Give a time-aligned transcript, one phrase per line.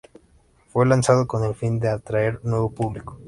[0.69, 3.19] Fue lanzado con el fin de atraer nuevo público.